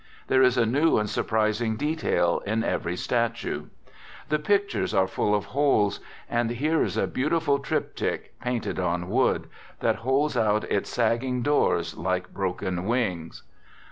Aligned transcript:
There 0.29 0.41
is 0.41 0.57
a 0.57 0.65
new 0.65 0.97
and 0.97 1.07
surprising 1.07 1.75
detail 1.75 2.41
in 2.47 2.63
every 2.63 2.95
statue.... 2.95 3.65
The 4.29 4.39
pictures 4.39 4.95
are 4.95 5.05
full 5.05 5.35
of 5.35 5.45
holes; 5.53 5.99
and 6.27 6.49
here 6.49 6.81
is 6.81 6.97
a 6.97 7.05
beautiful 7.05 7.59
tryptych, 7.59 8.31
painted 8.41 8.79
on 8.79 9.09
wood, 9.09 9.47
that 9.79 9.97
holds 9.97 10.35
out 10.35 10.63
its 10.71 10.89
sagging 10.89 11.43
doors 11.43 11.95
like 11.97 12.33
broken 12.33 12.85
wings. 12.85 13.43